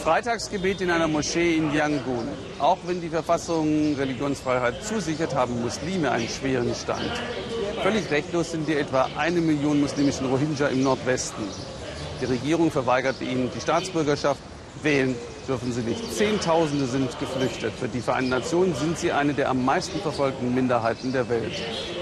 [0.00, 2.26] Freitagsgebet in einer Moschee in Yangon.
[2.58, 7.12] Auch wenn die Verfassung Religionsfreiheit zusichert, haben Muslime einen schweren Stand.
[7.82, 11.44] Völlig rechtlos sind die etwa eine Million muslimischen Rohingya im Nordwesten.
[12.22, 14.40] Die Regierung verweigert ihnen die Staatsbürgerschaft.
[14.82, 15.14] Wählen
[15.46, 16.14] dürfen sie nicht.
[16.14, 17.74] Zehntausende sind geflüchtet.
[17.78, 21.52] Für die Vereinten Nationen sind sie eine der am meisten verfolgten Minderheiten der Welt.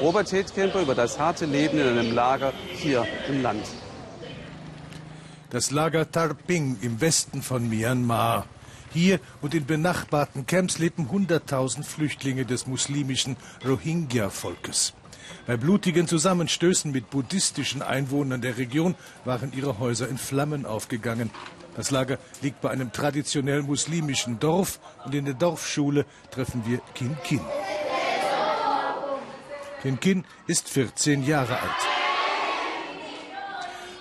[0.01, 3.65] Robert Hedkemper über das harte Leben in einem Lager hier im Land.
[5.51, 8.45] Das Lager Tarping im Westen von Myanmar.
[8.93, 14.92] Hier und in benachbarten Camps leben 100.000 Flüchtlinge des muslimischen Rohingya-Volkes.
[15.47, 18.95] Bei blutigen Zusammenstößen mit buddhistischen Einwohnern der Region
[19.25, 21.30] waren ihre Häuser in Flammen aufgegangen.
[21.75, 27.17] Das Lager liegt bei einem traditionell muslimischen Dorf und in der Dorfschule treffen wir Kin
[27.25, 27.41] Kin.
[29.80, 31.98] Kin Kin ist 14 Jahre alt.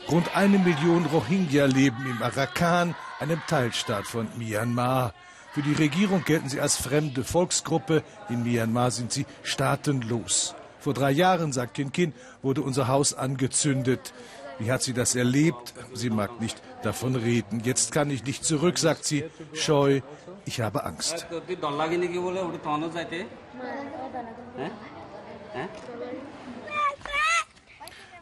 [0.09, 5.13] Rund eine Million Rohingya leben im Arakan, einem Teilstaat von Myanmar.
[5.51, 8.03] Für die Regierung gelten sie als fremde Volksgruppe.
[8.29, 10.55] In Myanmar sind sie staatenlos.
[10.79, 14.13] Vor drei Jahren, sagt Kin Kin, wurde unser Haus angezündet.
[14.59, 15.73] Wie hat sie das erlebt?
[15.93, 17.61] Sie mag nicht davon reden.
[17.65, 20.01] Jetzt kann ich nicht zurück, sagt sie, scheu.
[20.45, 21.27] Ich habe Angst.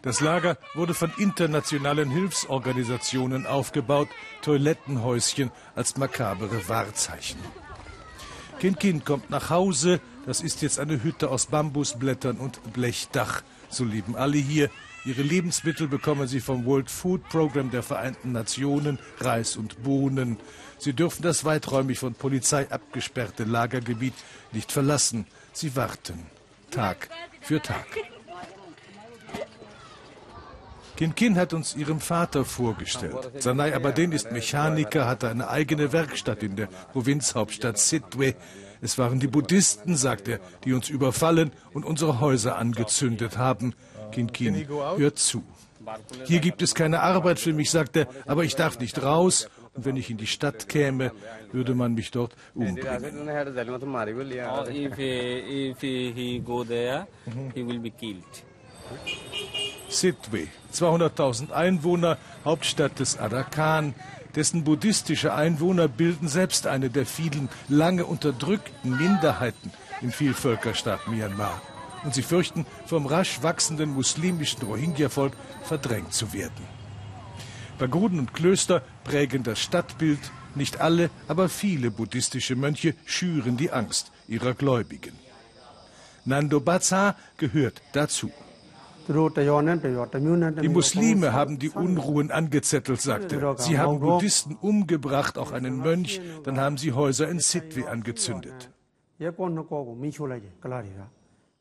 [0.05, 4.07] Das Lager wurde von internationalen Hilfsorganisationen aufgebaut,
[4.43, 7.39] Toilettenhäuschen als makabere Wahrzeichen.
[8.59, 13.41] Kind kommt nach Hause, das ist jetzt eine Hütte aus Bambusblättern und Blechdach.
[13.69, 14.69] So leben alle hier.
[15.05, 20.37] Ihre Lebensmittel bekommen sie vom World Food Program der Vereinten Nationen, Reis und Bohnen.
[20.77, 24.13] Sie dürfen das weiträumig von Polizei abgesperrte Lagergebiet
[24.51, 25.25] nicht verlassen.
[25.51, 26.27] Sie warten,
[26.69, 27.09] Tag
[27.41, 27.87] für Tag.
[30.95, 33.31] Kin Kin hat uns ihrem Vater vorgestellt.
[33.39, 38.35] Sanai Abadin ist Mechaniker, hatte eine eigene Werkstatt in der Provinzhauptstadt Sitwe.
[38.81, 43.73] Es waren die Buddhisten, sagt er, die uns überfallen und unsere Häuser angezündet haben.
[44.11, 45.43] Kin Kin hört zu.
[46.25, 49.49] Hier gibt es keine Arbeit für mich, sagt er, aber ich darf nicht raus.
[49.73, 51.11] Und wenn ich in die Stadt käme,
[51.51, 52.87] würde man mich dort umbringen.
[59.99, 63.95] Sitwe, 200.000 Einwohner, Hauptstadt des Arakan,
[64.35, 71.61] dessen buddhistische Einwohner bilden selbst eine der vielen lange unterdrückten Minderheiten im Vielvölkerstaat Myanmar.
[72.03, 75.33] Und sie fürchten, vom rasch wachsenden muslimischen Rohingya-Volk
[75.63, 76.67] verdrängt zu werden.
[77.77, 80.19] Pagoden und Klöster prägen das Stadtbild.
[80.53, 85.17] Nicht alle, aber viele buddhistische Mönche schüren die Angst ihrer Gläubigen.
[86.25, 88.31] Nando Baza gehört dazu.
[89.07, 93.57] Die Muslime haben die Unruhen angezettelt, sagte er.
[93.57, 96.21] Sie haben Buddhisten umgebracht, auch einen Mönch.
[96.43, 98.71] Dann haben sie Häuser in Sitwe angezündet.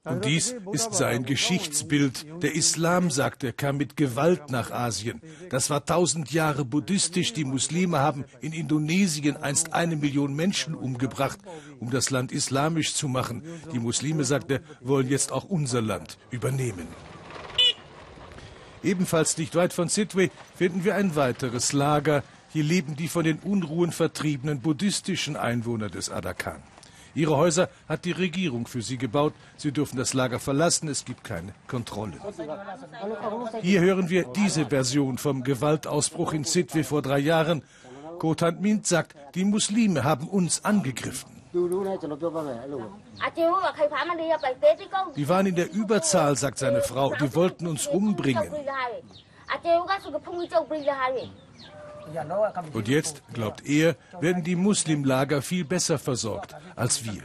[0.06, 2.42] Und dies ist sein Geschichtsbild.
[2.42, 5.22] Der Islam, sagt er, kam mit Gewalt nach Asien.
[5.48, 7.32] Das war tausend Jahre buddhistisch.
[7.32, 11.38] Die Muslime haben in Indonesien einst eine Million Menschen umgebracht,
[11.80, 13.42] um das Land islamisch zu machen.
[13.72, 16.86] Die Muslime, sagt er, wollen jetzt auch unser Land übernehmen.
[18.84, 22.22] Ebenfalls nicht weit von Sitwe finden wir ein weiteres Lager.
[22.52, 26.62] Hier leben die von den Unruhen vertriebenen buddhistischen Einwohner des Adakan.
[27.14, 29.32] Ihre Häuser hat die Regierung für sie gebaut.
[29.56, 30.88] Sie dürfen das Lager verlassen.
[30.88, 32.14] Es gibt keine Kontrolle.
[33.62, 37.62] Hier hören wir diese Version vom Gewaltausbruch in Sitwe vor drei Jahren.
[38.18, 41.43] Kotan Mint sagt, die Muslime haben uns angegriffen.
[45.16, 47.14] Die waren in der Überzahl, sagt seine Frau.
[47.14, 48.52] Die wollten uns umbringen.
[52.72, 57.22] Und jetzt, glaubt er, werden die Muslimlager viel besser versorgt als wir.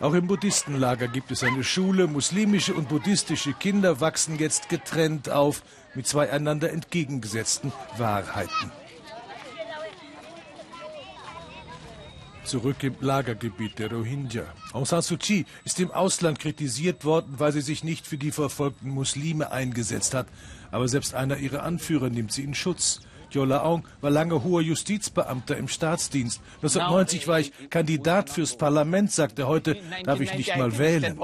[0.00, 2.06] Auch im Buddhistenlager gibt es eine Schule.
[2.06, 5.62] Muslimische und buddhistische Kinder wachsen jetzt getrennt auf
[5.94, 8.70] mit zwei einander entgegengesetzten Wahrheiten.
[12.46, 14.44] Zurück im Lagergebiet der Rohingya.
[14.72, 18.30] Aung San Suu Kyi ist im Ausland kritisiert worden, weil sie sich nicht für die
[18.30, 20.26] verfolgten Muslime eingesetzt hat.
[20.70, 23.00] Aber selbst einer ihrer Anführer nimmt sie in Schutz.
[23.30, 26.40] Yola Aung war lange hoher Justizbeamter im Staatsdienst.
[26.56, 31.18] 1990 war ich Kandidat fürs Parlament, sagte er heute, darf ich nicht mal wählen.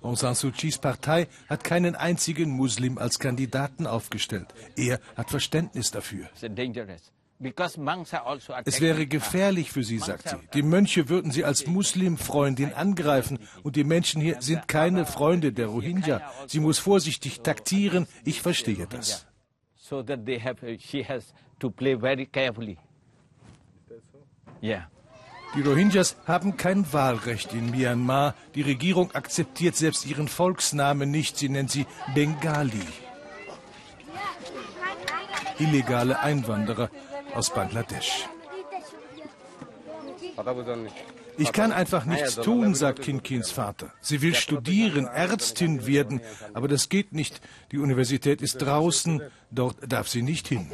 [0.00, 4.48] Aung San Suu Kyis Partei hat keinen einzigen Muslim als Kandidaten aufgestellt.
[4.76, 6.28] Er hat Verständnis dafür.
[7.42, 7.82] Also
[8.64, 10.36] es wäre gefährlich für sie, sagt sie.
[10.54, 15.66] Die Mönche würden sie als Muslimfreundin angreifen und die Menschen hier sind keine Freunde der
[15.66, 16.22] Rohingya.
[16.46, 18.06] Sie muss vorsichtig taktieren.
[18.24, 19.26] Ich verstehe das.
[19.84, 22.78] so that they have, she has to play very carefully.
[24.62, 24.84] Yeah.
[25.54, 28.34] Die Rohingyas haben kein Wahlrecht in Myanmar.
[28.54, 31.36] Die Regierung akzeptiert selbst ihren Volksnamen nicht.
[31.36, 32.82] Sie nennt sie Bengali.
[35.58, 36.90] Illegale Einwanderer
[37.34, 38.28] aus Bangladesch.
[41.36, 43.92] Ich kann einfach nichts tun, sagt Kinkins Vater.
[44.00, 46.20] Sie will studieren, Ärztin werden,
[46.52, 47.40] aber das geht nicht.
[47.72, 50.70] Die Universität ist draußen, dort darf sie nicht hin.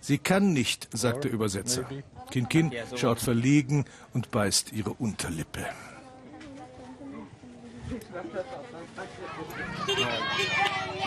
[0.00, 1.86] Sie kann nicht, sagt der Übersetzer.
[2.30, 5.64] Kinkin schaut verlegen und beißt ihre Unterlippe.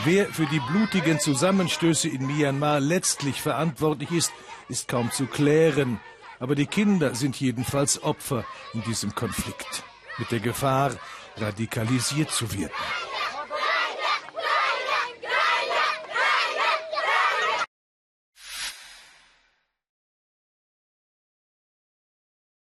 [0.03, 4.31] Wer für die blutigen Zusammenstöße in Myanmar letztlich verantwortlich ist,
[4.69, 6.00] ist kaum zu klären.
[6.39, 9.83] Aber die Kinder sind jedenfalls Opfer in diesem Konflikt.
[10.18, 10.91] Mit der Gefahr,
[11.38, 12.71] radikalisiert zu werden.